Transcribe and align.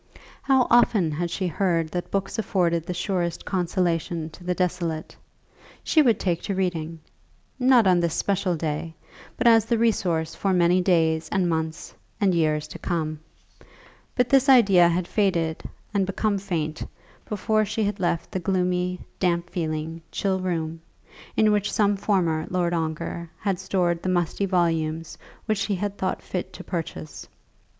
How 0.41 0.65
often 0.71 1.11
had 1.11 1.29
she 1.29 1.45
heard 1.45 1.89
that 1.89 2.09
books 2.09 2.39
afforded 2.39 2.87
the 2.87 2.93
surest 2.95 3.45
consolation 3.45 4.31
to 4.31 4.43
the 4.43 4.55
desolate. 4.55 5.15
She 5.83 6.01
would 6.01 6.19
take 6.19 6.41
to 6.41 6.55
reading; 6.55 6.99
not 7.59 7.85
on 7.85 7.99
this 7.99 8.15
special 8.15 8.55
day, 8.55 8.95
but 9.37 9.45
as 9.45 9.65
the 9.65 9.77
resource 9.77 10.33
for 10.33 10.53
many 10.53 10.81
days 10.81 11.29
and 11.29 11.47
months, 11.47 11.93
and 12.19 12.33
years 12.33 12.67
to 12.69 12.79
come. 12.79 13.19
But 14.15 14.27
this 14.27 14.49
idea 14.49 14.87
had 14.89 15.07
faded 15.07 15.61
and 15.93 16.07
become 16.07 16.39
faint, 16.39 16.81
before 17.29 17.63
she 17.63 17.83
had 17.83 17.99
left 17.99 18.31
the 18.31 18.39
gloomy, 18.39 19.01
damp 19.19 19.51
feeling, 19.51 20.01
chill 20.11 20.39
room, 20.39 20.81
in 21.37 21.51
which 21.51 21.71
some 21.71 21.95
former 21.95 22.47
Lord 22.49 22.73
Ongar 22.73 23.29
had 23.37 23.59
stored 23.59 24.01
the 24.01 24.09
musty 24.09 24.47
volumes 24.47 25.19
which 25.45 25.65
he 25.65 25.75
had 25.75 25.95
thought 25.99 26.23
fit 26.23 26.51
to 26.53 26.63
purchase. 26.63 27.27